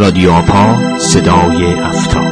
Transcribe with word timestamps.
رادیو 0.00 0.30
آپا 0.30 0.98
صدای 0.98 1.74
افتاب 1.74 2.22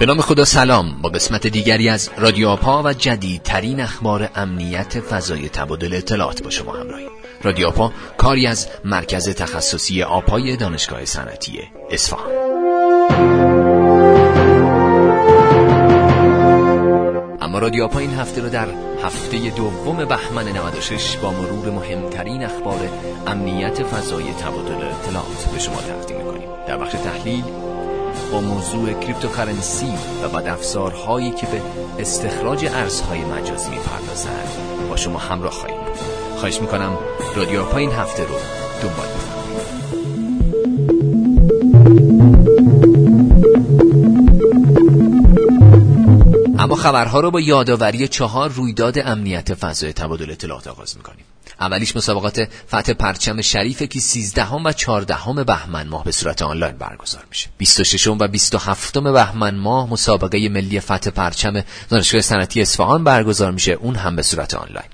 به 0.00 0.06
نام 0.06 0.20
خدا 0.20 0.44
سلام. 0.44 1.02
با 1.02 1.08
قسمت 1.08 1.46
دیگری 1.46 1.88
از 1.88 2.10
رادیو 2.18 2.48
آپا 2.48 2.82
و 2.82 2.92
جدیدترین 2.92 3.80
اخبار 3.80 4.30
امنیت 4.34 5.00
فضای 5.00 5.48
تبادل 5.48 5.94
اطلاعات 5.94 6.42
با 6.42 6.50
شما 6.50 6.72
همراهیم. 6.72 7.10
رادیو 7.42 7.66
آپا 7.66 7.92
کاری 8.18 8.46
از 8.46 8.68
مرکز 8.84 9.28
تخصصی 9.28 10.02
آپای 10.02 10.56
دانشگاه 10.56 11.04
صنعتی 11.04 11.60
اصفهان. 11.90 12.32
اما 17.40 17.58
رادیو 17.58 17.84
آپا 17.84 17.98
این 17.98 18.14
هفته 18.14 18.40
رو 18.40 18.48
در 18.48 18.87
هفته 19.04 19.50
دوم 19.50 20.04
بهمن 20.04 20.48
96 20.48 21.16
با 21.16 21.30
مرور 21.30 21.70
مهمترین 21.70 22.44
اخبار 22.44 22.80
امنیت 23.26 23.82
فضای 23.82 24.32
تبادل 24.32 24.74
اطلاعات 24.74 25.48
به 25.52 25.58
شما 25.58 25.76
تقدیم 25.76 26.16
می‌کنیم. 26.16 26.48
در 26.66 26.76
بخش 26.76 26.92
تحلیل 26.92 27.44
با 28.32 28.40
موضوع 28.40 28.92
cryptocurrency 28.92 29.92
و 30.22 30.28
بدافزارهایی 30.28 31.30
که 31.30 31.46
به 31.46 31.62
استخراج 31.98 32.64
ارزهای 32.64 33.20
مجازی 33.20 33.70
می‌پردازند 33.70 34.48
با 34.88 34.96
شما 34.96 35.18
همراه 35.18 35.52
خواهیم 35.52 35.80
خواهش 36.36 36.60
می‌کنم 36.60 36.98
رادیو 37.36 37.62
آپا 37.62 37.76
این 37.76 37.92
هفته 37.92 38.22
رو 38.22 38.34
دنبال 38.82 39.27
خبرها 46.78 47.20
رو 47.20 47.30
با 47.30 47.40
یادآوری 47.40 48.08
چهار 48.08 48.50
رویداد 48.50 48.98
امنیت 48.98 49.54
فضای 49.54 49.92
تبادل 49.92 50.30
اطلاعات 50.30 50.66
آغاز 50.66 50.96
می‌کنیم. 50.96 51.24
اولیش 51.60 51.96
مسابقات 51.96 52.48
فتح 52.68 52.92
پرچم 52.92 53.40
شریفه 53.40 53.86
که 53.86 54.00
13 54.00 54.48
و 54.48 54.72
14 54.72 55.44
بهمن 55.44 55.88
ماه 55.88 56.04
به 56.04 56.12
صورت 56.12 56.42
آنلاین 56.42 56.76
برگزار 56.76 57.24
میشه. 57.30 57.48
26 57.58 58.06
و 58.06 58.14
27 58.28 58.98
بهمن 58.98 59.54
ماه 59.54 59.90
مسابقه 59.90 60.48
ملی 60.48 60.80
فتح 60.80 61.10
پرچم 61.10 61.64
دانشگاه 61.88 62.20
صنعتی 62.20 62.62
اصفهان 62.62 63.04
برگزار 63.04 63.52
میشه. 63.52 63.72
اون 63.72 63.94
هم 63.94 64.16
به 64.16 64.22
صورت 64.22 64.54
آنلاین. 64.54 64.88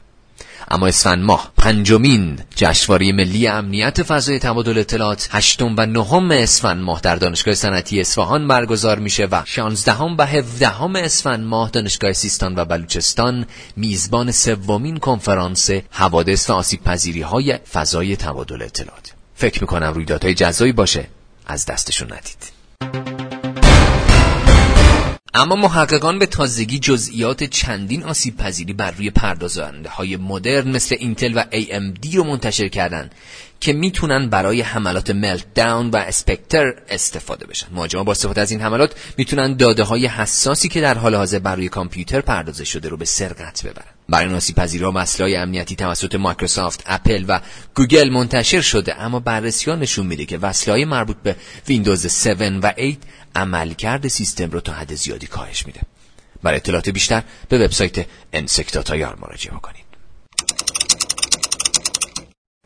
اما 0.68 0.86
اسفند 0.86 1.24
ماه 1.24 1.52
پنجمین 1.56 2.38
جشنواره 2.56 3.12
ملی 3.12 3.46
امنیت 3.46 4.02
فضای 4.02 4.38
تبادل 4.38 4.78
اطلاعات 4.78 5.28
هشتم 5.30 5.74
و 5.78 5.86
نهم 5.86 6.30
اسفند 6.30 6.82
ماه 6.82 7.00
در 7.00 7.16
دانشگاه 7.16 7.54
صنعتی 7.54 8.00
اصفهان 8.00 8.48
برگزار 8.48 8.98
میشه 8.98 9.24
و 9.24 9.42
16 9.44 9.92
و 9.92 10.22
17 10.22 10.98
اسفند 10.98 11.44
ماه 11.44 11.70
دانشگاه 11.70 12.12
سیستان 12.12 12.54
و 12.56 12.64
بلوچستان 12.64 13.46
میزبان 13.76 14.32
سومین 14.32 14.96
کنفرانس 14.96 15.70
حوادث 15.90 16.50
و 16.50 16.52
آسیب 16.52 16.82
پذیری 16.82 17.22
های 17.22 17.58
فضای 17.72 18.16
تبادل 18.16 18.62
اطلاعات. 18.62 19.12
فکر 19.34 19.60
می‌کنم 19.60 19.92
رویدادهای 19.92 20.34
جزایی 20.34 20.72
باشه. 20.72 21.08
از 21.46 21.66
دستشون 21.66 22.12
ندید. 22.12 22.53
اما 25.36 25.56
محققان 25.56 26.18
به 26.18 26.26
تازگی 26.26 26.78
جزئیات 26.78 27.44
چندین 27.44 28.02
آسیب 28.02 28.36
پذیری 28.36 28.72
بر 28.72 28.90
روی 28.90 29.10
پردازنده 29.10 29.88
های 29.88 30.16
مدرن 30.16 30.68
مثل 30.68 30.96
اینتل 30.98 31.32
و 31.36 31.44
AMD 31.52 32.14
رو 32.14 32.24
منتشر 32.24 32.68
کردن 32.68 33.10
که 33.60 33.72
می‌تونن 33.72 34.28
برای 34.28 34.60
حملات 34.60 35.10
ملت 35.10 35.54
داون 35.54 35.90
و 35.90 35.96
اسپکتر 35.96 36.74
استفاده 36.88 37.46
بشن. 37.46 37.66
مهاجما 37.72 38.04
با 38.04 38.12
استفاده 38.12 38.40
از 38.40 38.50
این 38.50 38.60
حملات 38.60 38.94
می‌تونن 39.18 39.56
داده 39.56 39.82
های 39.82 40.06
حساسی 40.06 40.68
که 40.68 40.80
در 40.80 40.98
حال 40.98 41.14
حاضر 41.14 41.38
بر 41.38 41.56
روی 41.56 41.68
کامپیوتر 41.68 42.20
پردازش 42.20 42.68
شده 42.68 42.88
رو 42.88 42.96
به 42.96 43.04
سرقت 43.04 43.66
ببرن. 43.66 43.93
ناسی 44.08 44.52
پذیرا 44.52 44.90
مسئله 44.90 45.38
امنیتی 45.38 45.76
توسط 45.76 46.14
مایکروسافت، 46.14 46.82
اپل 46.86 47.24
و 47.28 47.40
گوگل 47.74 48.08
منتشر 48.08 48.60
شده 48.60 49.00
اما 49.00 49.20
بررسی 49.20 49.70
نشون 49.76 50.06
میده 50.06 50.24
که 50.24 50.38
وصله 50.38 50.84
مربوط 50.84 51.16
به 51.16 51.36
ویندوز 51.68 52.06
7 52.06 52.26
و 52.62 52.72
8 52.78 52.98
عملکرد 53.36 54.08
سیستم 54.08 54.50
رو 54.50 54.60
تا 54.60 54.72
حد 54.72 54.94
زیادی 54.94 55.26
کاهش 55.26 55.66
میده. 55.66 55.80
برای 56.42 56.56
اطلاعات 56.56 56.88
بیشتر 56.88 57.22
به 57.48 57.58
وبسایت 57.58 58.06
انسکتاتایار 58.32 59.16
مراجعه 59.20 59.54
کنید. 59.54 59.83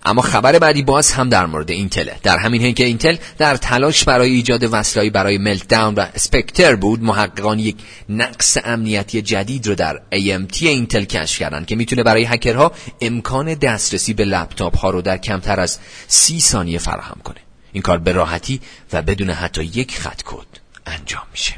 اما 0.08 0.22
خبر 0.22 0.58
بعدی 0.58 0.82
باز 0.82 1.12
هم 1.12 1.28
در 1.28 1.46
مورد 1.46 1.70
اینتله 1.70 2.16
در 2.22 2.38
همین 2.38 2.62
حین 2.62 2.74
که 2.74 2.84
اینتل 2.84 3.16
در 3.38 3.56
تلاش 3.56 4.04
برای 4.04 4.30
ایجاد 4.30 4.68
وصله‌هایی 4.72 5.10
برای 5.10 5.38
Meltdown 5.38 5.94
و 5.94 6.06
Spectre 6.14 6.76
بود 6.76 7.02
محققان 7.02 7.58
یک 7.58 7.76
نقص 8.08 8.58
امنیتی 8.64 9.22
جدید 9.22 9.66
رو 9.66 9.74
در 9.74 9.96
AMT 9.96 10.62
اینتل 10.62 11.04
کشف 11.04 11.38
کردن 11.38 11.64
که 11.64 11.76
می‌تونه 11.76 12.02
برای 12.02 12.24
هکرها 12.24 12.72
امکان 13.00 13.54
دسترسی 13.54 14.14
به 14.14 14.24
لپتاپ 14.24 14.78
ها 14.78 14.90
رو 14.90 15.02
در 15.02 15.16
کمتر 15.18 15.60
از 15.60 15.78
سی 16.06 16.40
ثانیه 16.40 16.78
فراهم 16.78 17.20
کنه. 17.24 17.40
این 17.72 17.82
کار 17.82 17.98
به 17.98 18.12
راحتی 18.12 18.60
و 18.92 19.02
بدون 19.02 19.30
حتی 19.30 19.64
یک 19.64 19.98
خط 19.98 20.22
کد 20.24 20.46
انجام 20.86 21.22
میشه. 21.32 21.54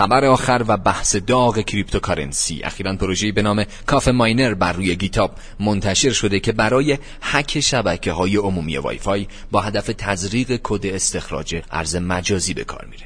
خبر 0.00 0.24
آخر 0.24 0.64
و 0.68 0.76
بحث 0.76 1.16
داغ 1.16 1.60
cryptocurrency. 1.60 2.60
اخیرا 2.64 2.96
پروژه‌ای 2.96 3.32
به 3.32 3.42
نام 3.42 3.64
CoffeeMiner 3.86 4.54
بر 4.54 4.72
روی 4.72 4.96
GitHub 4.96 5.34
منتشر 5.60 6.10
شده 6.10 6.40
که 6.40 6.52
برای 6.52 6.98
هک 7.22 7.60
شبکه 7.60 8.12
های 8.12 8.36
عمومی 8.36 8.76
وای 8.76 8.98
فای 8.98 9.26
با 9.50 9.60
هدف 9.60 9.90
تزریق 9.98 10.60
کد 10.62 10.86
استخراج 10.86 11.62
ارز 11.70 11.96
مجازی 11.96 12.54
به 12.54 12.64
کار 12.64 12.86
میره. 12.90 13.02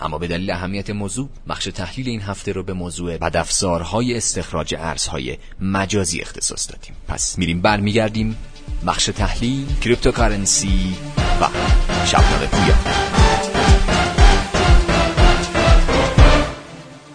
اما 0.00 0.18
به 0.18 0.26
دلیل 0.26 0.50
اهمیت 0.50 0.90
موضوع 0.90 1.28
بخش 1.48 1.64
تحلیل 1.64 2.08
این 2.08 2.22
هفته 2.22 2.52
رو 2.52 2.62
به 2.62 2.72
موضوع 2.72 3.16
بدافزارهای 3.16 4.16
استخراج 4.16 4.74
ارزهای 4.78 5.38
مجازی 5.60 6.20
اختصاص 6.20 6.70
دادیم. 6.70 6.94
پس 7.08 7.38
میریم 7.38 7.60
برمیگردیم 7.60 8.36
بخش 8.86 9.04
تحلیل 9.04 9.66
cryptocurrency 9.80 10.94
و 11.40 11.48
شبنامه 12.06 12.46
پویا. 12.46 13.19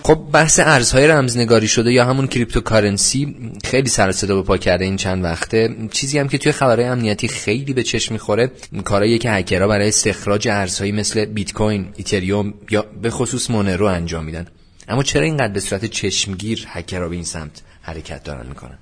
خب 0.05 0.19
بحث 0.31 0.59
ارزهای 0.59 1.07
رمزنگاری 1.07 1.67
شده 1.67 1.91
یا 1.91 2.05
همون 2.05 2.27
cryptocurrency 2.27 3.35
خیلی 3.63 3.89
سر 3.89 4.11
صدا 4.11 4.35
به 4.35 4.41
پا 4.41 4.57
کرده 4.57 4.85
این 4.85 4.97
چند 4.97 5.23
وقته. 5.23 5.75
چیزی 5.91 6.19
هم 6.19 6.27
که 6.27 6.37
توی 6.37 6.51
خبرهای 6.51 6.85
امنیتی 6.85 7.27
خیلی 7.27 7.73
به 7.73 7.83
چشم 7.83 8.13
می‌خوره 8.13 8.51
کارهایی 8.83 9.17
که 9.17 9.31
هکرها 9.31 9.67
برای 9.67 9.87
استخراج 9.87 10.47
ارزهایی 10.47 10.91
مثل 10.91 11.25
بیت 11.25 11.53
کوین، 11.53 11.87
ایتریوم 11.95 12.53
یا 12.69 12.85
به 13.01 13.09
خصوص 13.09 13.49
مونرو 13.49 13.85
انجام 13.85 14.25
میدن. 14.25 14.47
اما 14.87 15.03
چرا 15.03 15.23
اینقدر 15.23 15.53
به 15.53 15.59
صورت 15.59 15.85
چشمگیر 15.85 16.65
هکرها 16.67 17.07
به 17.07 17.15
این 17.15 17.25
سمت 17.25 17.61
حرکت 17.81 18.23
دارن 18.23 18.47
می‌کنن؟ 18.47 18.77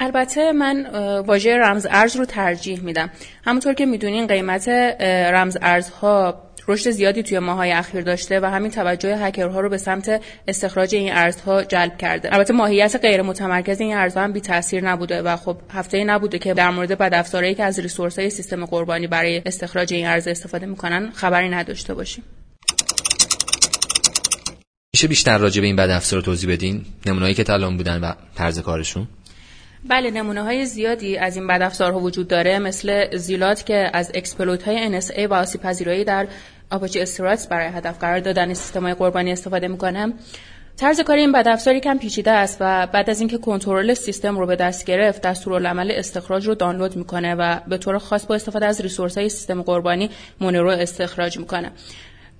البته 0.00 0.52
من 0.52 0.86
واژه 1.20 1.56
رمز 1.58 1.86
ارز 1.90 2.16
رو 2.16 2.24
ترجیح 2.24 2.80
میدم. 2.80 3.10
همونطور 3.44 3.74
که 3.74 3.86
می‌دونین 3.86 4.26
قیمت 4.26 4.68
رمز 4.68 5.58
ارزها 5.62 6.42
رشد 6.68 6.90
زیادی 6.90 7.22
توی 7.22 7.38
ماهای 7.38 7.72
اخیر 7.72 8.00
داشته 8.00 8.40
و 8.40 8.44
همین 8.44 8.70
توجه 8.70 9.16
هکرها 9.16 9.60
رو 9.60 9.68
به 9.68 9.78
سمت 9.78 10.22
استخراج 10.48 10.94
این 10.94 11.12
ارزها 11.12 11.64
جلب 11.64 11.98
کرده. 11.98 12.34
البته 12.34 12.54
ماهیت 12.54 12.96
غیر 13.02 13.22
متمرکز 13.22 13.80
این 13.80 13.96
ارزها 13.96 14.24
هم 14.24 14.32
بی 14.32 14.40
تاثیر 14.40 14.84
نبوده 14.84 15.22
و 15.22 15.36
خب 15.36 15.56
هفته 15.72 16.04
نبوده 16.04 16.38
که 16.38 16.54
در 16.54 16.70
مورد 16.70 16.98
بدافزارهایی 16.98 17.54
که 17.54 17.64
از 17.64 17.78
ریسورس 17.78 18.18
های 18.18 18.30
سیستم 18.30 18.64
قربانی 18.64 19.06
برای 19.06 19.42
استخراج 19.46 19.94
این 19.94 20.06
ارز 20.06 20.28
استفاده 20.28 20.66
می‌کنن 20.66 21.10
خبری 21.10 21.48
نداشته 21.48 21.94
باشیم. 21.94 22.24
میشه 24.94 25.08
بیشتر 25.08 25.38
راجع 25.38 25.60
به 25.60 25.66
این 25.66 25.76
بدافزار 25.76 26.20
توضیح 26.20 26.52
بدین؟ 26.52 26.84
نمونه‌هایی 27.06 27.34
که 27.34 27.44
تا 27.44 27.55
الان 27.55 27.76
بودن 27.76 28.00
و 28.00 28.12
طرز 28.34 28.58
کارشون؟ 28.58 29.08
بله 29.88 30.10
نمونه 30.10 30.42
های 30.42 30.66
زیادی 30.66 31.16
از 31.16 31.36
این 31.36 31.46
بدافزارها 31.46 32.00
وجود 32.00 32.28
داره 32.28 32.58
مثل 32.58 33.16
Zealot 33.16 33.66
که 33.66 33.90
از 33.92 34.10
exploit 34.14 34.62
های 34.62 35.00
NSA 35.00 35.18
و 35.30 35.34
آسیب 35.34 35.60
پذیری‌هایی 35.60 36.04
در 36.04 36.26
Apache 36.70 37.00
Struts 37.00 37.46
برای 37.46 37.66
هدف 37.66 37.98
قرار 37.98 38.20
دادن 38.20 38.54
سیستم 38.54 38.82
های 38.82 38.94
قربانی 38.94 39.32
استفاده 39.32 39.68
می‌کنه. 39.68 40.12
طرز 40.76 41.00
کار 41.00 41.16
این 41.16 41.32
بدافزار 41.32 41.78
کمی 41.78 41.98
پیچیده 41.98 42.30
است 42.30 42.56
و 42.60 42.86
بعد 42.86 43.10
از 43.10 43.20
اینکه 43.20 43.38
کنترل 43.38 43.94
سیستم 43.94 44.38
رو 44.38 44.46
به 44.46 44.56
دست 44.56 44.86
گرفت 44.86 45.22
دستورالعمل 45.22 45.90
استخراج 45.90 46.46
رو 46.46 46.54
دانلود 46.54 46.96
می‌کنه 46.96 47.34
و 47.34 47.60
به 47.68 47.78
طور 47.78 47.98
خاص 47.98 48.26
با 48.26 48.34
استفاده 48.34 48.66
از 48.66 48.80
resource 48.80 49.18
های 49.18 49.28
سیستم 49.28 49.62
قربانی 49.62 50.10
مونرو 50.40 50.68
استخراج 50.70 51.38
می‌کنه. 51.38 51.70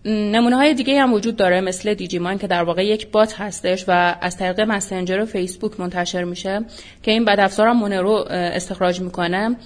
نمونه 0.07 0.57
های 0.57 0.75
دیگه 0.75 1.01
هم 1.01 1.13
وجود 1.13 1.37
داره 1.37 1.61
مثل 1.61 1.95
دیجیمان 1.95 2.39
که 2.39 2.47
در 2.47 2.63
واقع 2.63 2.87
یک 2.87 3.11
بات 3.11 3.41
هستش 3.41 3.85
و 3.89 4.17
از 4.21 4.37
طریق 4.37 4.61
مسنجر 4.61 5.25
فیسبوک 5.25 5.81
منتشر 5.81 6.25
میشه 6.25 6.65
که 7.03 7.11
این 7.11 7.25
بدافزار 7.25 7.69
هم 7.69 7.77
مونرو 7.77 8.25
استخراج 8.31 9.01
می‌کنه. 9.01 9.57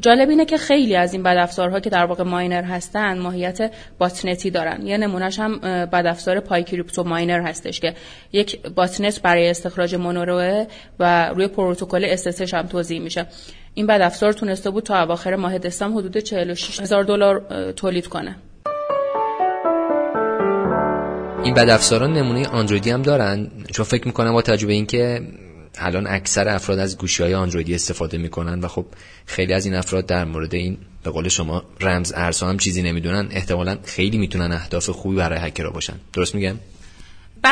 جالب 0.00 0.28
اینه 0.28 0.44
که 0.44 0.56
خیلی 0.56 0.96
از 0.96 1.12
این 1.12 1.22
بدافزارها 1.22 1.80
که 1.80 1.90
در 1.90 2.04
واقع 2.04 2.24
ماینر 2.24 2.62
هستن 2.62 3.18
ماهیت 3.18 3.72
باتنتی 3.98 4.50
دارن. 4.50 4.86
یه 4.86 4.96
نمونهش 4.96 5.38
هم 5.38 5.58
بدافزار 5.92 6.40
پای 6.40 6.64
کریپتو 6.64 7.04
ماینر 7.04 7.40
هستش 7.40 7.80
که 7.80 7.94
یک 8.32 8.66
باتنت 8.66 9.22
برای 9.22 9.50
استخراج 9.50 9.94
مونروه 9.94 10.66
و 10.98 11.28
روی 11.28 11.48
پروتکل 11.48 12.04
استسش 12.04 12.54
هم 12.54 12.66
توضیح 12.66 13.00
میشه. 13.00 13.26
این 13.74 13.86
بدافزار 13.86 14.32
تونسته 14.32 14.70
بود 14.70 14.84
تا 14.84 15.02
اواخر 15.02 15.36
ماه 15.36 15.58
دسامبر 15.58 16.00
حدود 16.00 16.18
46 16.18 16.80
هزار 16.80 17.04
دلار 17.04 17.72
تولید 17.72 18.06
کنه. 18.06 18.36
این 21.46 21.54
بدافزاران 21.54 22.12
نمونه 22.12 22.48
آندرویدی 22.48 22.90
هم 22.90 23.02
دارن؟ 23.02 23.50
چون 23.72 23.84
فکر 23.84 24.06
می‌کنم 24.06 24.32
با 24.32 24.42
تجربه 24.42 24.72
اینکه 24.72 25.20
الان 25.78 26.06
اکثر 26.06 26.48
افراد 26.48 26.78
از 26.78 26.98
گوشی 26.98 27.22
های 27.22 27.34
آندرویدی 27.34 27.74
استفاده 27.74 28.18
می‌کنن 28.18 28.60
و 28.60 28.68
خب 28.68 28.86
خیلی 29.26 29.52
از 29.52 29.66
این 29.66 29.74
افراد 29.74 30.06
در 30.06 30.24
مورد 30.24 30.54
این 30.54 30.78
به 31.02 31.10
قول 31.10 31.28
شما 31.28 31.62
رمز 31.80 32.12
ارزها 32.16 32.48
هم 32.48 32.58
چیزی 32.58 32.82
نمی‌دونن 32.82 33.28
احتمالا 33.30 33.78
خیلی 33.84 34.18
می‌تونن 34.18 34.52
اهداف 34.52 34.90
خوبی 34.90 35.16
برای 35.16 35.38
هکرها 35.38 35.70
باشن. 35.70 35.94
درست 36.12 36.34
میگم؟ 36.34 36.56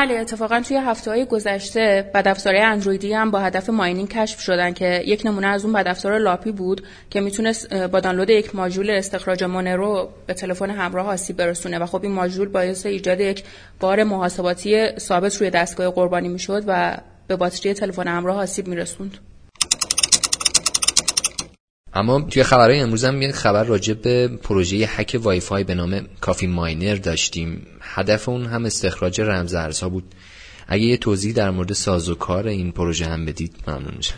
بله 0.00 0.14
اتفاقا 0.14 0.61
توی 0.61 0.76
هفته 0.76 1.11
های 1.11 1.25
گذشته 1.25 2.11
بدافزارهای 2.14 2.62
اندرویدی 2.62 3.12
هم 3.12 3.31
با 3.31 3.41
هدف 3.41 3.70
ماینینگ 3.70 4.08
کشف 4.08 4.41
شدن 4.41 4.73
که 4.73 5.02
یک 5.06 5.23
نمونه 5.25 5.46
از 5.46 5.64
اون 5.64 5.75
بدافزار 5.75 6.19
لاپی 6.19 6.52
بود 6.52 6.87
که 7.11 7.20
می‌تونست 7.20 7.75
با 7.75 8.00
دانلود 8.00 8.31
یک 8.31 8.55
ماژول 8.55 8.91
استخراج 8.91 9.44
مونرو 9.44 10.08
به 10.26 10.35
تلفن 10.35 10.70
همراه 10.70 11.06
آسیب 11.06 11.37
برسونه 11.37 11.79
و 11.79 11.87
خب 11.87 12.02
این 12.02 12.12
ماژول 12.12 12.49
باعث 12.49 12.87
ایجاد 12.87 13.20
یک 13.20 13.44
بار 13.81 14.05
محاسباتی 14.05 14.99
ثابت 14.99 15.37
روی 15.37 15.50
دستگاه 15.50 15.91
قربانی 15.91 16.29
می‌شد 16.29 16.64
و 16.67 16.97
به 17.26 17.37
باتری 17.37 17.75
تلفن 17.75 18.08
همراه 18.08 18.37
آسیب 18.37 18.69
میرسوند. 18.69 19.19
اما 21.94 22.20
توی 22.20 22.43
خبرهای 22.43 22.81
امروز 22.81 23.05
هم 23.05 23.23
یه 23.23 23.32
خبر 23.32 23.64
راجع 23.64 23.94
به 23.94 24.29
پروژه 24.29 24.76
هک 24.76 25.20
وای 25.23 25.41
فای 25.41 25.64
به 25.64 25.75
نام 25.75 26.00
CoffeeMiner 26.20 26.94
داشتیم. 26.94 27.67
هدف 27.81 28.29
اون 28.29 28.46
هم 28.46 28.64
استخراج 28.64 29.20
رمز 29.20 29.55
ارزها 29.55 29.88
بود. 29.88 30.05
اگه 30.69 30.85
یه 30.85 30.96
توضیح 30.96 31.35
در 31.35 31.50
مورد 31.50 31.73
سازوکار 31.73 32.46
این 32.46 32.73
پروژه 32.73 33.06
هم 33.06 33.26
بدید 33.26 33.56
ممنون 33.67 33.94
میشم. 33.96 34.17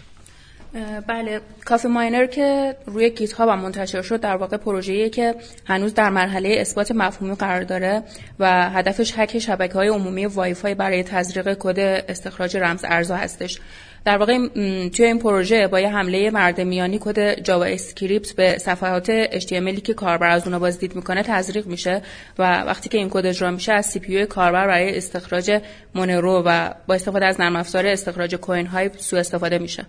بله 1.07 1.41
CoffeeMiner 1.65 2.27
که 2.27 2.77
روی 2.87 3.11
GitHub 3.11 3.57
منتشر 3.57 4.03
شد 4.03 4.21
در 4.21 4.37
واقع 4.37 4.57
پروژه‌ایه 4.57 5.11
که 5.11 5.35
هنوز 5.65 5.95
در 5.95 6.11
مرحله 6.11 6.57
اثبات 6.59 6.93
مفهومی 6.93 7.35
قرار 7.35 7.63
داره 7.63 8.03
و 8.39 8.71
هدفش 8.71 9.13
هک 9.17 9.39
شبکه 9.39 9.75
های 9.75 9.89
عمومی 9.89 10.27
وای 10.27 10.55
فای 10.55 10.75
برای 10.75 11.03
تزریق 11.03 11.57
کد 11.59 11.79
استخراج 12.09 12.57
رمز 12.57 12.85
ارزها 12.85 13.17
هستش. 13.17 13.59
در 14.07 14.19
واقع 14.19 14.49
توی 14.89 15.07
این 15.07 15.19
پروژه 15.19 15.67
با 15.67 15.81
یه 15.81 15.89
حمله 15.89 16.31
مرد 16.31 16.61
میانی 16.61 16.99
کد 17.01 17.43
JavaScript 17.43 18.33
به 18.33 18.59
صفحات 18.59 19.27
HTML 19.41 19.81
که 19.81 19.95
کاربر 19.95 20.29
از 20.29 20.45
اونها 20.45 20.59
بازدید 20.59 20.97
می‌کنه 20.97 21.23
تزریق 21.23 21.67
میشه 21.67 22.03
و 22.39 22.63
وقتی 22.63 22.89
که 22.89 22.99
این 22.99 23.09
کد 23.11 23.27
اجرا 23.27 23.51
میشه 23.51 23.73
از 23.73 23.87
CPU 23.87 24.27
کاربر 24.27 24.67
برای 24.67 24.97
استخراج 24.97 25.61
Monero 25.95 26.43
و 26.47 26.71
با 26.87 26.95
استفاده 26.95 27.27
از 27.27 27.41
نرم 27.41 27.57
افزار 27.57 27.87
استخراج 27.87 28.35
Coinhive 28.35 28.91
سوء 28.97 29.21
استفاده 29.21 29.59
میشه. 29.59 29.87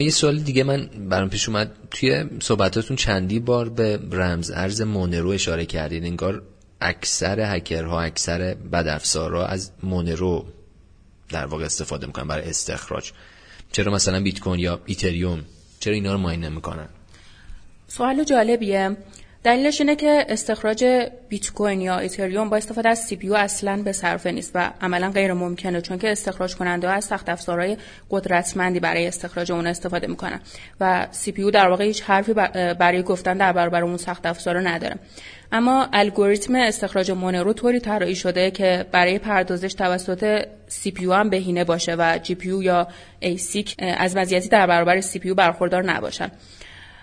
یه 0.00 0.10
سوال 0.10 0.38
دیگه 0.38 0.64
من 0.64 0.90
برام 1.08 1.30
پیش 1.30 1.48
اومد. 1.48 1.70
توی 1.90 2.24
صحبتاتون 2.42 2.96
چندی 2.96 3.40
بار 3.40 3.68
به 3.68 4.00
رمز 4.12 4.50
ارز 4.50 4.82
Monero 4.82 5.30
اشاره 5.30 5.66
کردید 5.66 6.04
انگار 6.04 6.42
اکثر 6.80 7.56
هکرها 7.56 8.00
اکثر 8.00 8.54
بدافزارها 8.54 9.46
از 9.46 9.72
Monero 9.82 10.46
در 11.30 11.46
واقع 11.46 11.64
استفاده 11.64 12.06
می‌کنن 12.06 12.28
برای 12.28 12.50
استخراج. 12.50 13.12
چرا 13.72 13.92
مثلا 13.92 14.20
بیت 14.20 14.40
کوین 14.40 14.60
یا 14.60 14.80
Ethereum؟ 14.86 15.44
چرا 15.80 15.94
اینا 15.94 16.12
رو 16.12 16.18
mine 16.18 16.44
نمی‌کنن؟ 16.44 16.88
سوال 17.88 18.24
جالبیه. 18.24 18.96
دلیلش 19.44 19.80
اینه 19.80 19.96
که 19.96 20.26
استخراج 20.28 21.08
بیت 21.28 21.50
کوین 21.52 21.80
یا 21.80 21.98
Ethereum 21.98 22.50
با 22.50 22.56
استفاده 22.56 22.88
از 22.88 22.98
CPU 22.98 23.34
اصلا 23.34 23.82
به 23.82 23.92
صرفه 23.92 24.30
نیست 24.30 24.52
و 24.54 24.70
عملا 24.80 25.10
غیر 25.10 25.32
ممکنه 25.32 25.80
چون 25.80 25.98
که 25.98 26.12
استخراج 26.12 26.56
کننده 26.56 26.90
از 26.90 27.04
سخت 27.04 27.28
افزارهای 27.28 27.76
قدرتمندی 28.10 28.80
برای 28.80 29.06
استخراج 29.06 29.52
اون 29.52 29.66
استفاده 29.66 30.06
می‌کنن 30.06 30.40
و 30.80 31.06
CPU 31.10 31.50
در 31.50 31.68
واقع 31.68 31.84
هیچ 31.84 32.02
حرفی 32.02 32.32
برای 32.78 33.02
گفتن 33.02 33.36
در 33.36 33.52
برابر 33.52 33.82
اون 33.82 33.96
سخت 33.96 34.26
افزار 34.26 34.68
نداره. 34.68 34.96
اما 35.52 35.88
الگوریتم 35.92 36.54
استخراج 36.54 37.10
Monero 37.10 37.52
طوری 37.52 37.80
طراحی 37.80 38.16
شده 38.16 38.50
که 38.50 38.86
برای 38.92 39.18
پردازش 39.18 39.74
توسط 39.74 40.44
CPU 40.66 41.06
هم 41.06 41.30
بهینه 41.30 41.64
باشه 41.64 41.96
و 41.98 42.18
GPU 42.22 42.48
یا 42.48 42.88
ASIC 43.20 43.76
از 43.78 44.16
مزیتی 44.16 44.48
در 44.48 44.66
برابر 44.66 45.00
CPU 45.00 45.34
برخوردار 45.34 45.82
نباشن. 45.84 46.30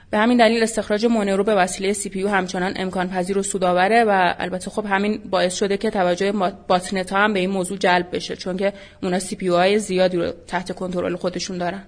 به 0.10 0.18
همین 0.18 0.38
دلیل 0.38 0.64
استخراج 0.64 1.06
Monero 1.06 1.44
به 1.44 1.56
وسیله 1.56 1.94
CPU 1.94 2.24
همچنان 2.24 2.74
امکان 2.76 3.10
پذیر 3.10 3.38
و 3.38 3.44
سودآوره 3.44 4.04
و 4.04 4.34
البته 4.40 4.72
خب 4.72 4.86
همین 4.86 5.22
باعث 5.30 5.56
شده 5.56 5.78
که 5.78 5.90
توجه 5.90 6.32
botnet 6.68 7.14
ها 7.14 7.20
هم 7.20 7.34
به 7.34 7.40
این 7.40 7.50
موضوع 7.50 7.78
جلب 7.78 8.16
بشه 8.16 8.36
چون 8.36 8.58
که 8.58 8.74
اونا 9.04 9.20
CPU 9.20 9.48
های 9.48 9.80
زیادی 9.80 10.18
رو 10.18 10.32
تحت 10.48 10.72
کنترل 10.72 11.16
خودشون 11.16 11.58
دارن. 11.58 11.84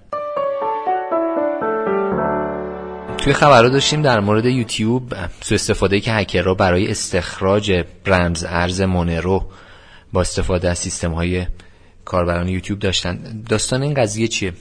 توی 3.18 3.32
خبرها 3.32 3.68
داشتیم 3.68 4.02
در 4.02 4.20
مورد 4.20 4.44
یوتیوب 4.44 5.14
سو 5.40 5.54
استفاده 5.54 6.00
که 6.00 6.12
هکرها 6.12 6.54
برای 6.54 6.90
استخراج 6.90 7.84
رمز 8.06 8.44
ارز 8.48 8.80
Monero 8.80 9.42
با 10.12 10.20
استفاده 10.20 10.70
از 10.70 10.78
سیستم 10.78 11.12
های 11.12 11.46
کاربران 12.04 12.48
یوتیوب 12.48 12.78
داشتن. 12.78 13.42
داستان 13.48 13.82
این 13.82 13.94
قضیه 13.94 14.28
چیه؟ 14.28 14.52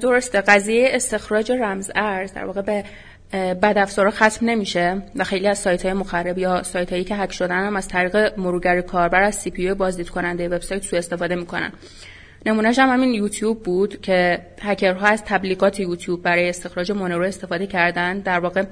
درسته. 0.00 0.40
قضیه 0.40 0.88
استخراج 0.90 1.52
رمز 1.52 1.90
ارز 1.94 2.32
در 2.32 2.44
واقع 2.44 2.62
به 2.62 2.84
بدافزارا 3.32 4.10
ختم 4.10 4.46
نمیشه 4.46 5.02
و 5.16 5.24
خیلی 5.24 5.48
از 5.48 5.58
سایت 5.58 5.84
های 5.84 5.94
مخرب 5.94 6.38
یا 6.38 6.62
سایت 6.62 6.90
هایی 6.90 7.04
که 7.04 7.16
هک 7.16 7.32
شدن 7.32 7.66
هم 7.66 7.76
از 7.76 7.88
طریق 7.88 8.38
مرورگر 8.38 8.80
کاربر 8.80 9.22
از 9.22 9.34
CPU 9.34 9.74
بازدید 9.74 10.10
کننده 10.10 10.48
وبسایت 10.48 10.82
سوء 10.82 10.98
استفاده 10.98 11.34
می‌کنن. 11.34 11.72
نمونهش 12.46 12.78
هم 12.78 12.88
همین 12.88 13.14
یوتیوب 13.14 13.62
بود 13.62 14.00
که 14.00 14.38
هکرها 14.60 15.06
از 15.06 15.24
تبلیغات 15.24 15.80
یوتیوب 15.80 16.22
برای 16.22 16.48
استخراج 16.48 16.92
Monero 16.92 17.24
استفاده 17.24 17.66
کردن. 17.66 18.18
در 18.18 18.38
واقع 18.38 18.64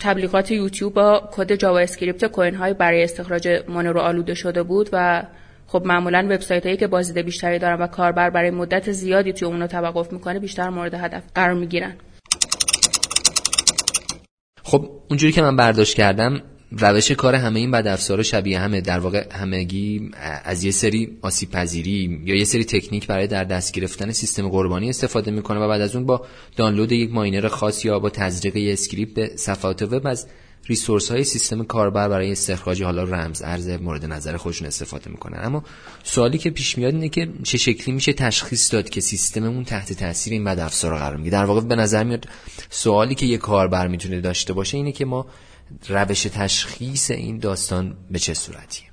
تبلیغات 0.00 0.50
یوتیوب 0.50 0.94
با 0.94 1.28
کد 1.32 1.52
JavaScript 1.52 2.24
Coinhive 2.24 2.74
برای 2.74 3.04
استخراج 3.04 3.48
Monero 3.68 4.00
آلوده 4.00 4.34
شده 4.34 4.62
بود 4.62 4.88
و 4.92 5.22
خب 5.66 5.82
معمولا 5.86 6.26
وبسایت 6.30 6.66
هایی 6.66 6.76
که 6.76 6.86
بازدید 6.86 7.24
بیشتری 7.24 7.58
دارن 7.58 7.82
و 7.82 7.86
کاربر 7.86 8.30
برای 8.30 8.50
مدت 8.50 8.92
زیادی 8.92 9.32
توی 9.32 9.48
اونا 9.48 9.66
توقف 9.66 10.12
می‌کنه 10.12 10.38
بیشتر 10.38 10.68
مورد 10.68 10.94
هدف 10.94 11.22
قرار 11.34 11.54
می‌گیرن. 11.54 11.96
خب 14.62 14.90
اونجوری 15.10 15.32
که 15.32 15.42
من 15.42 15.56
برداشت 15.56 15.94
کردم 15.96 16.42
روش 16.70 17.10
کار 17.10 17.34
همه 17.34 17.60
این 17.60 17.70
بد 17.70 17.86
افزار 17.86 18.22
شبیه 18.22 18.58
همه 18.58 18.80
در 18.80 18.98
واقع 18.98 19.26
همگی 19.32 20.10
از 20.44 20.64
یه 20.64 20.70
سری 20.70 21.18
آسیب 21.22 21.50
پذیری 21.50 22.20
یا 22.24 22.36
یه 22.36 22.44
سری 22.44 22.64
تکنیک 22.64 23.06
برای 23.06 23.26
در 23.26 23.44
دست 23.44 23.72
گرفتن 23.72 24.10
سیستم 24.10 24.48
قربانی 24.48 24.88
استفاده 24.88 25.30
می‌کنه 25.30 25.60
و 25.60 25.68
بعد 25.68 25.80
از 25.80 25.96
اون 25.96 26.06
با 26.06 26.26
دانلود 26.56 26.92
یک 26.92 27.12
miner 27.12 27.48
خاص 27.48 27.84
یا 27.84 27.98
با 27.98 28.10
تزریق 28.10 28.56
یه 28.56 28.72
script 28.72 29.14
به 29.14 29.30
صفحات 29.36 29.82
وب 29.82 30.06
از 30.06 30.26
resource 30.66 31.10
های 31.10 31.24
سیستم 31.24 31.64
کاربر 31.64 32.08
برای 32.08 32.32
استخراج 32.32 32.82
حالا 32.82 33.02
رمز 33.02 33.42
ارز 33.42 33.68
مورد 33.68 34.04
نظر 34.04 34.36
خودشون 34.36 34.66
استفاده 34.66 35.10
می‌کنن. 35.10 35.40
اما 35.44 35.64
سوالی 36.04 36.38
که 36.38 36.50
پیش 36.50 36.78
میاد 36.78 36.94
اینه 36.94 37.08
که 37.08 37.28
چه 37.42 37.58
شکلی 37.58 37.94
میشه 37.94 38.12
تشخیص 38.12 38.72
داد 38.72 38.88
که 38.88 39.00
سیستممون 39.00 39.64
تحت 39.64 39.92
تاثیر 39.92 40.32
این 40.32 40.44
بد 40.44 40.58
افزار 40.58 40.98
قرار 40.98 41.16
می‌گیره 41.16 41.38
در 41.38 41.44
واقع 41.44 41.60
به 41.60 41.76
نظر 41.76 42.04
میاد 42.04 42.24
سوالی 42.70 43.14
که 43.14 43.26
یک 43.26 43.40
کاربر 43.40 43.88
می‌تونه 43.88 44.20
داشته 44.20 44.52
باشه 44.52 44.76
اینه 44.76 44.92
که 44.92 45.04
ما 45.04 45.26
روش 45.88 46.22
تشخیص 46.22 47.10
این 47.10 47.38
داستان 47.38 47.96
به 48.10 48.18
چه 48.18 48.34
صورتیه؟ 48.34 48.86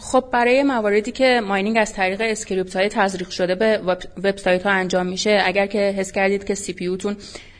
خب 0.00 0.24
برای 0.32 0.62
مواردی 0.62 1.12
که 1.12 1.40
mining 1.44 1.76
از 1.78 1.92
طریق 1.92 2.20
اسکریپت 2.20 2.76
های 2.76 2.88
تزریق 2.88 3.30
شده 3.30 3.54
به 3.54 3.80
وبسایت 4.16 4.62
ها 4.62 4.70
انجام 4.70 5.06
میشه 5.06 5.42
اگر 5.44 5.66
که 5.66 5.78
حس 5.78 6.12
کردید 6.12 6.44
که 6.44 6.54
CPU 6.54 6.96
تون 6.96 7.16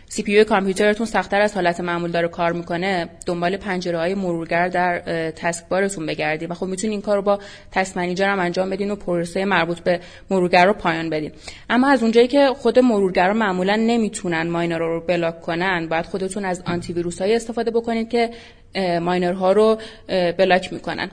CPU 0.08 0.44
کامپیوترتون 0.44 1.06
سختتر 1.06 1.40
از 1.40 1.54
حالت 1.54 1.80
معمول 1.80 2.10
داره 2.10 2.28
کار 2.28 2.52
می‌کنه 2.52 3.08
دنبال 3.26 3.56
پنجره 3.56 3.98
های 3.98 4.14
مرورگر 4.14 4.68
در 4.68 4.98
taskbar 5.30 5.68
تون 5.68 6.06
بگردید 6.06 6.50
و 6.50 6.54
خب 6.54 6.66
می‌تونید 6.66 6.92
این 6.92 7.02
کار 7.02 7.16
رو 7.16 7.22
با 7.22 7.38
task 7.72 7.96
manager 7.96 8.28
هم 8.28 8.40
انجام 8.40 8.70
بدین 8.70 8.90
و 8.90 8.96
پروسه 8.96 9.44
مربوط 9.44 9.80
به 9.80 10.00
مرورگر 10.30 10.66
رو 10.66 10.72
پایان 10.72 11.10
بدین. 11.10 11.32
اما 11.70 11.88
از 11.88 12.02
اونجایی 12.02 12.28
که 12.28 12.48
خود 12.56 12.78
مرورگر 12.78 13.32
معمولا 13.32 13.76
نمی‌تونن 13.76 14.48
miner 14.48 14.78
رو 14.78 15.00
block 15.00 15.40
کنن 15.40 15.88
باید 15.88 16.06
خودتون 16.06 16.44
از 16.44 16.62
آنتی 16.66 16.92
ویروس 16.92 17.20
های 17.22 17.36
استفاده 17.36 17.70
بکنید 17.70 18.08
که 18.08 18.30
miner 19.00 19.44
ها 19.44 19.52
رو 19.52 19.78
block 20.38 20.72
می‌کنن. 20.72 21.10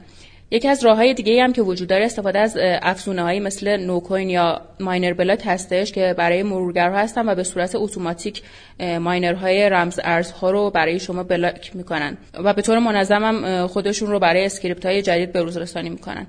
یکی 0.51 0.67
از 0.67 0.85
راه 0.85 0.97
های 0.97 1.13
دیگه 1.13 1.43
هم 1.43 1.53
که 1.53 1.61
وجود 1.61 1.87
داره 1.87 2.05
استفاده 2.05 2.39
از 2.39 2.57
افزونه 2.81 3.21
هایی 3.21 3.39
مثل 3.39 3.77
NoCoin 3.77 4.29
یا 4.29 4.61
minerBlock 4.79 5.41
هستش 5.45 5.91
که 5.91 6.15
برای 6.17 6.43
مرورگرها 6.43 6.97
هستن 6.97 7.29
و 7.29 7.35
به 7.35 7.43
صورت 7.43 7.75
اتوماتیک 7.75 8.43
های 8.79 9.69
رمز 9.69 9.99
ارزها 10.03 10.51
رو 10.51 10.69
برای 10.69 10.99
شما 10.99 11.23
block 11.23 11.75
می‌کنن 11.75 12.17
و 12.33 12.53
به 12.53 12.61
طور 12.61 12.79
منظم 12.79 13.23
هم 13.23 13.67
خودشون 13.67 14.11
رو 14.11 14.19
برای 14.19 14.45
اسکریپت 14.45 14.85
های 14.85 15.01
جدید 15.01 15.31
به 15.31 15.41
روز 15.41 15.57
رسانی 15.57 15.89
می‌کنن. 15.89 16.27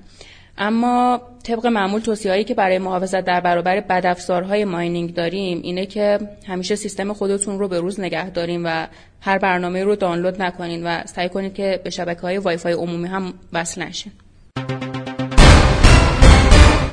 اما 0.58 1.20
طبق 1.42 1.66
معمول 1.66 2.00
توصیه 2.00 2.30
هایی 2.30 2.44
که 2.44 2.54
برای 2.54 2.78
محافظت 2.78 3.24
در 3.24 3.40
برابر 3.40 3.80
بدافزارهای 3.80 4.64
mining 4.64 5.14
داریم 5.14 5.60
اینه 5.62 5.86
که 5.86 6.18
همیشه 6.46 6.74
سیستم 6.74 7.12
خودتون 7.12 7.58
رو 7.58 7.68
به 7.68 7.80
روز 7.80 8.00
نگه 8.00 8.30
داریم 8.30 8.62
و 8.64 8.86
هر 9.20 9.38
برنامه 9.38 9.84
رو 9.84 9.96
دانلود 9.96 10.42
نکنین 10.42 10.86
و 10.86 11.02
سعی 11.06 11.28
کنید 11.28 11.54
که 11.54 11.80
به 11.84 11.90
شبکه 11.90 12.20
های 12.20 12.38
وای 12.38 12.56
فای 12.56 12.72
عمومی 12.72 13.08
هم 13.08 13.34
وصل 13.52 13.82
نشین. 13.82 14.12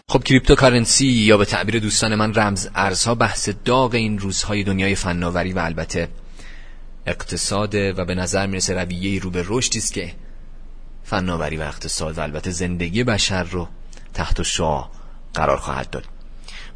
خب 0.10 0.24
cryptocurrency 0.24 1.06
یا 1.06 1.38
به 1.38 1.46
تعبیر 1.46 1.80
دوستان 1.80 2.16
من 2.16 2.34
رمز 2.34 2.70
ارزها 2.76 3.16
بحث 3.16 3.50
داغ 3.66 3.94
این 3.94 4.20
روزهای 4.20 4.64
دنیای 4.64 4.96
فناوری 4.96 5.54
و 5.54 5.60
البته 5.60 6.08
اقتصاد 7.06 7.76
و 7.76 8.06
به 8.06 8.16
نظر 8.16 8.48
می‌رسه 8.48 8.74
رویه 8.74 9.22
رو 9.22 9.30
به 9.30 9.44
رشدی 9.48 9.80
است 9.80 9.94
که 9.94 10.12
فناوری 11.12 11.58
و 11.58 11.62
اقتصاد 11.62 12.18
و 12.18 12.22
البته 12.22 12.52
زندگی 12.52 13.04
بشر 13.04 13.44
رو 13.44 13.68
تحت 14.14 14.42
شعاع 14.42 14.92
قرار 15.34 15.58
خواهد 15.58 15.90
داد. 15.90 16.06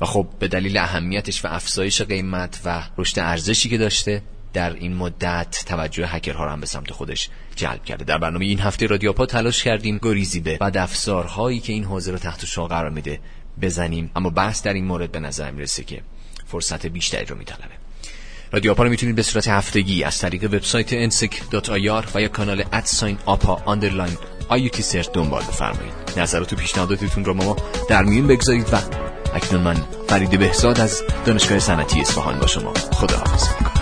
و 0.02 0.06
خب 0.06 0.28
به 0.40 0.48
دلیل 0.48 0.78
اهمیتش 0.78 1.46
و 1.46 1.48
افزایش 1.48 2.02
قیمت 2.02 2.62
و 2.66 2.84
رشد 2.98 3.20
ارزشی 3.20 3.70
که 3.70 3.78
داشته 3.78 4.22
در 4.54 4.74
این 4.74 4.96
مدت 4.96 5.64
توجه 5.68 6.08
هکرها 6.08 6.46
رو 6.46 6.52
هم 6.52 6.60
به 6.60 6.66
سمت 6.66 6.92
خودش 6.92 7.30
جلب 7.56 7.84
کرده. 7.84 8.04
در 8.04 8.18
برنامه 8.18 8.46
این 8.46 8.60
هفته 8.60 8.86
رادیو 8.86 9.14
آپا 9.14 9.26
تلاش 9.26 9.64
کردیم 9.64 10.00
گریزی 10.02 10.40
به 10.40 10.58
بد 10.58 10.78
افزارهایی 10.78 11.60
که 11.60 11.74
این 11.74 11.84
حوزه 11.84 12.12
رو 12.12 12.18
تحت 12.18 12.46
شعاع 12.46 12.70
قرار 12.70 12.90
میده 12.90 13.20
بزنیم. 13.62 14.12
اما 14.16 14.30
بحث 14.30 14.64
در 14.64 14.74
این 14.74 14.86
مورد 14.86 15.12
به 15.12 15.20
نظر 15.20 15.52
می‌رسه 15.52 15.84
که 15.84 16.02
فرصت 16.46 16.86
بیشتری 16.86 17.26
رو 17.26 17.38
میطلبه. 17.38 17.85
رادیو 18.52 18.72
آپا 18.72 18.84
رو 18.84 18.90
می‌تونید 18.90 19.16
به 19.16 19.24
صورت 19.24 19.48
هفتگی 19.48 20.04
از 20.04 20.18
طریق 20.20 20.44
وبسایت 20.44 21.10
nsec.ir 21.10 22.06
و 22.16 22.22
یا 22.22 22.28
کانال 22.28 22.64
at 22.74 22.88
sign 22.88 23.18
آپا 23.26 23.62
underline 23.66 24.18
IUT 24.50 24.84
CERT 24.84 25.08
دنبال 25.14 25.42
بفرمایید. 25.42 25.94
نظرات 26.18 26.54
و 26.54 26.56
پیشنهاداتتون 26.56 27.26
رو 27.26 27.31
با 27.31 27.34
ما 27.34 27.56
در 27.90 28.04
میون 28.04 28.28
بگذارید 28.28 28.74
و 28.74 28.78
اکنون 29.36 29.62
من 29.62 29.76
فرید 30.08 30.40
بهزاد 30.40 30.80
از 30.80 31.04
دانشگاه 31.26 31.60
صنعتی 31.60 32.02
اصفهان 32.02 32.40
با 32.40 32.48
شما. 32.48 32.74
خدا 32.74 33.18
حافظ 33.18 33.75